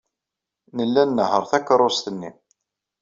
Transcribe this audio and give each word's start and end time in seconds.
Nella 0.77 1.03
nnehheṛ 1.05 1.43
takeṛṛust-nni. 1.51 2.31